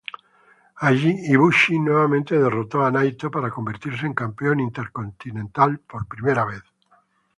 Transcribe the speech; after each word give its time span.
Allí, 0.77 1.15
Ibushi 1.31 1.77
nuevamente 1.77 2.35
derrotó 2.39 2.83
a 2.83 2.89
Naito 2.89 3.29
para 3.29 3.51
convertirse 3.51 4.07
en 4.07 4.15
Campeón 4.15 4.59
Intercontinental 4.59 5.77
por 5.81 6.07
primera 6.07 6.43
vez. 6.43 6.63